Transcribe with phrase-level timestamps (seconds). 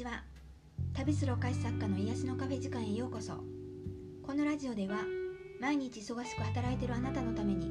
[0.00, 0.22] ちは
[0.94, 3.34] 旅するお菓子作家の癒しのカフェ時間へようこそ。
[4.22, 4.96] このラジオでは
[5.60, 7.70] 毎日忙しく働いているあなたのために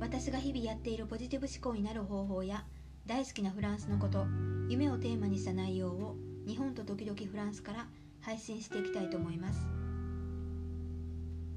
[0.00, 2.64] 私が日々やっているポジティブ思考になる方法や
[3.04, 4.24] 大好きなフランスのこと
[4.70, 6.16] 夢をテーマにした内容を
[6.46, 7.86] 日本と時々フランスから
[8.22, 9.68] 配信していきたいと思います。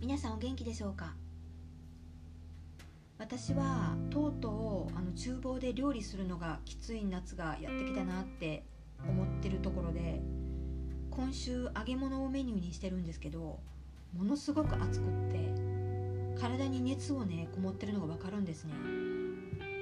[0.01, 1.15] 皆さんお元気でしょうか？
[3.18, 8.65] 私はとうとうあの厨房で料理するのがきつい夏がやってきたなって
[9.41, 10.21] ってるところで
[11.09, 13.59] 今週揚げ物をメニューにしてるんですけど
[14.15, 18.73] ものすごく暑くって体に熱をねこもってるのが分かるんですね。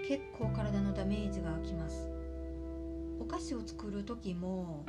[0.08, 2.10] 結構体のダメージがきます。
[3.20, 4.86] お菓子を作る時も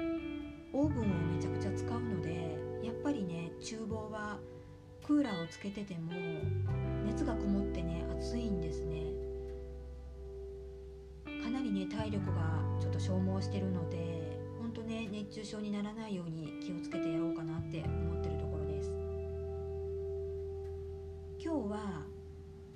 [0.73, 4.39] オーブンをめちゃくちゃ使うのでやっぱりね厨房は
[5.05, 6.13] クーラーをつけてても
[7.05, 9.03] 熱がこもってね暑いんですね。
[11.43, 14.20] かなりね体力がちょっと消耗してるので
[15.31, 18.91] 熱中症にならないように気をつけてやろうかなって思ってるところです。
[21.39, 22.03] 今日は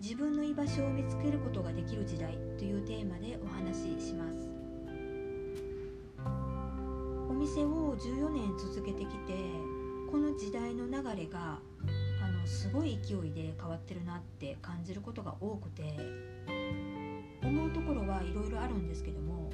[0.00, 4.48] 自分の居場所を見つけることができる時代というテーマでお話しします。
[7.28, 9.34] お店を14年続けてきて
[10.08, 11.58] この時代の流れが
[12.22, 15.82] あのすごい勢いで変わってるなって感じることが多くて
[17.42, 19.50] 思うところはいろいろあるんですけども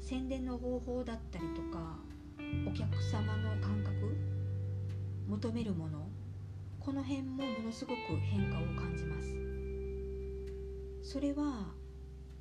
[0.00, 1.96] 宣伝の方法だったりとか
[2.66, 4.16] お客様の感覚
[5.28, 6.08] 求めるもの
[6.80, 9.34] この辺もものすごく変化を感じます。
[11.02, 11.72] それは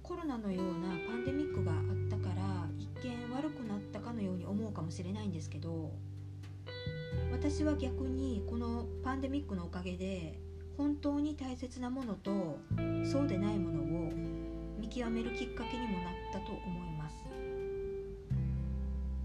[0.01, 5.91] コロナのようなパンデミックがあったから一見悪くなったかのように思うかもしれないんですけど
[7.31, 10.39] 私は逆にこのパンデミックのおかげで
[10.77, 12.59] 本当に大切なものと
[13.05, 14.11] そうでないものを
[14.79, 17.15] 見極めるきっかけにもなったと思います。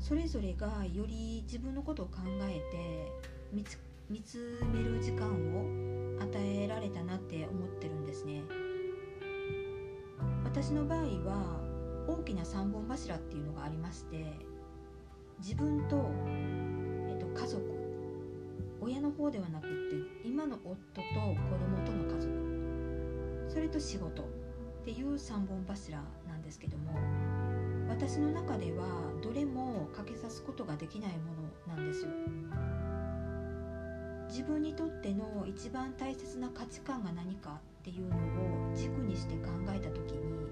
[0.08, 3.12] それぞれがより自分のことを考えて
[3.52, 8.42] 見つ見つめる時間を与えられたなって思ってるんですね。
[10.44, 11.60] 私の場合は
[12.08, 14.24] 大きな3本柱っていうのがありまして
[15.40, 16.10] 自分と、
[17.10, 17.62] えっと、家族
[18.80, 24.37] 親の方ではなくって今の夫と子供との家族それと仕事。
[24.82, 26.92] っていう3本柱なんですけども
[27.88, 28.84] 私の中では
[29.22, 31.32] どれもかけさすことができないも
[31.68, 32.10] のなんですよ。
[34.28, 40.46] 自分にとっての一番大切な価値観が何かっていうのを軸にして考えた時に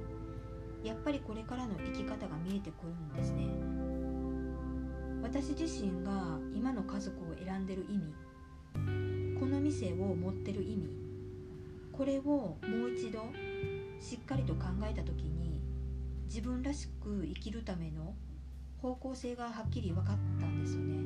[0.82, 3.46] やっぱりこれからの生き方が見えてくるんですね。
[5.22, 8.14] 私自身が今の家族を選んでる意味
[9.38, 10.88] この店を持ってる意味
[11.92, 13.26] これをもう一度
[14.00, 15.60] しっかりと考えた時に
[16.26, 18.14] 自分らしく生きるための
[18.82, 20.96] 方向性がはっきり分かったんですよね。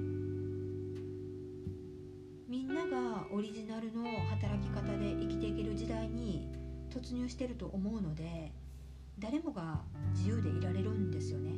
[2.49, 6.49] みんながオリジナルの働き方で生きていける時代に
[6.91, 8.53] 突入してると思うので
[9.21, 11.53] 誰もが自由でいられるんですよね。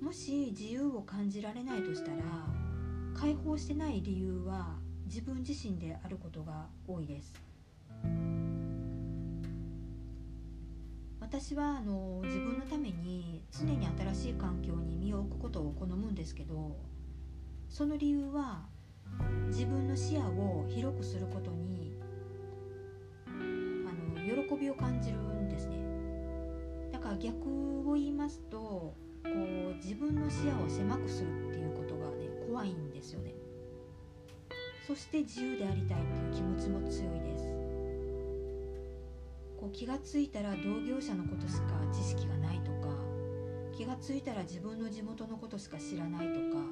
[0.00, 2.22] もし自由を感じられないとしたら
[3.14, 7.34] 解放してない理由は自分自身であることが多いです。
[11.26, 16.76] 私はあの自分のために常に新しい環境に身を置くことを好むんですけど
[17.68, 18.66] その理由は
[19.48, 21.98] 自分の視野を広くすることに
[23.26, 25.78] あの喜びを感じるんですね。
[26.92, 28.94] だから逆を言いますとこ
[29.24, 33.34] う自分の視野を狭くするっていうことがね怖いんですよね。
[34.86, 37.55] そして自由でありたいっていう気持ちも強いです。
[39.66, 41.62] こう気がついたら同業者のことしか
[41.92, 42.94] 知識がないとか
[43.76, 46.62] 気がついたら自分の地元のことしか知らないとか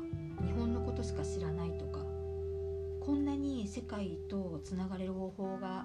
[0.47, 1.99] 日本のことしか知らないとか
[3.01, 5.85] こんなに世界とつながれる方法が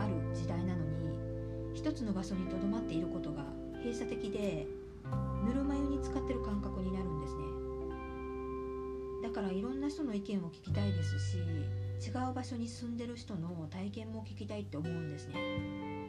[0.00, 3.44] ある時代なのに一つの場所にとどまっていることが
[3.84, 4.66] 閉鎖的で
[5.46, 7.44] ぬるま湯に使ってる感覚になるんですね。
[9.22, 15.99] だからいろんな人の意見を聞きたいですし違う場所に住んでる人の体験も聞きたいって思うんですね。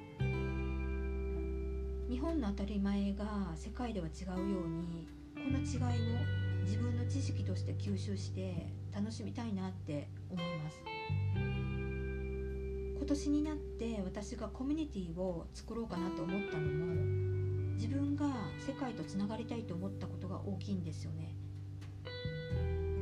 [2.12, 3.26] 日本の当たり前が
[3.56, 6.18] 世界では違うようにこの違いを
[6.66, 10.84] 自分の知識として吸収して楽しみたいなって思います。
[12.98, 18.26] 今年になって私がコミュニティを作ろうかなと思ったのも自分が
[18.60, 21.34] 世界とつながりたいと思ったことが大きいんですよね。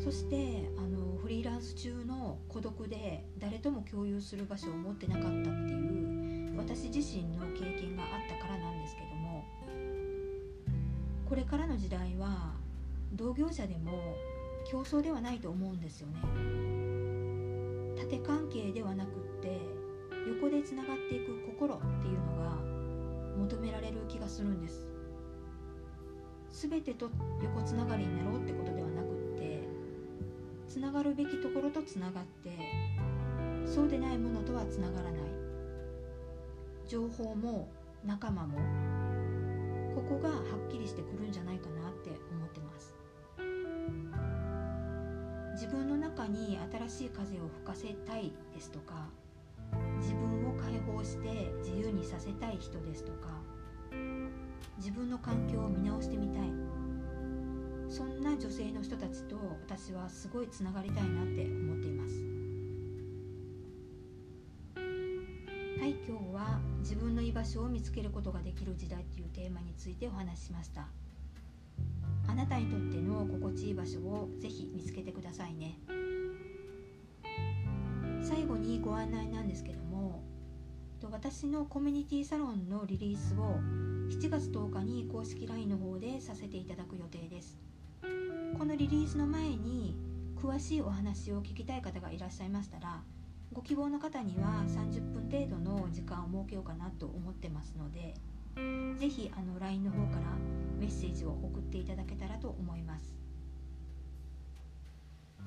[0.03, 6.29] そしてあのフリーランス中の孤独で誰とも共有する場所を持ってなかったっていう
[6.59, 9.44] 私自身の経験があったからなんですけども
[11.27, 12.53] これからの時代は
[13.13, 13.91] 同業者でも
[14.69, 16.19] 競争ではないと思うんですよね。
[17.97, 19.59] 縦関係ではなくって
[20.27, 22.56] 横でつながっていく心っていうのが
[23.38, 24.88] 求められる気がするんです。
[26.51, 27.09] 全てと
[27.44, 29.63] 横つながりになろうってことではなくって
[30.67, 32.51] つながるべきところとつながって
[33.65, 35.29] そうでないものとはつながらない。
[36.89, 37.69] 情報も
[38.03, 38.57] 仲間も
[39.94, 42.95] ここがはっきりしてくるんじゃないかなって思ってます。
[45.53, 46.57] 自分の中に
[46.89, 49.09] 新しい風を吹かせたいですとか
[50.00, 53.39] 自分を解放して自由にさせたい人ですとか
[54.77, 56.50] 自分の環境を見直してみたい。
[57.88, 59.35] そんな女性の人たちと
[59.68, 62.38] 私はすごいつながりたいなって思っています。
[65.80, 70.90] はい今日は自分の居場所を見つけることができる時代というテーマについてお話ししました。
[72.28, 75.80] あなたにとっての心地いい場所をぜひ見つけてくださいね。
[78.22, 80.22] 最後にご案内なんですけども
[81.10, 83.62] 私のコミュニティサロンのリリースを
[84.10, 87.58] 7月10日に公式 LINE の方でさせていただく予定です。
[88.58, 89.96] このリリースの前に
[90.36, 93.02] 詳しいお話を聞きたい方がいらっしゃいましたら
[93.51, 98.13] ご希望の方には30分程度の時間を設けようかなと思ってますので
[98.98, 100.22] 是非 LINE の方から
[100.80, 103.16] メッセージを送っていただけたらと思います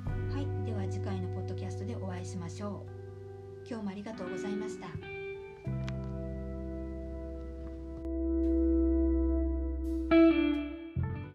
[0.07, 2.85] はいでは次回のポッドキャストでお会いしましょ
[3.65, 5.12] う今日もありがとうございました。